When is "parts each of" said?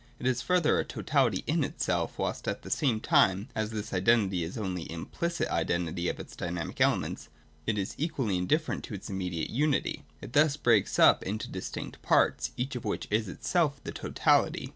12.01-12.83